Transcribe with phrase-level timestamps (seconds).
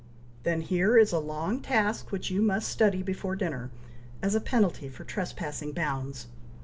[0.41, 3.69] "Then here is a long task which you must study before dinner,
[4.23, 6.25] as a penalty for trespassing bounds.